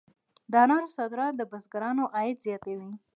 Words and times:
د 0.51 0.53
انارو 0.63 0.93
صادرات 0.97 1.33
د 1.37 1.41
بزګرانو 1.51 2.03
عاید 2.15 2.37
زیاتوي. 2.45 2.91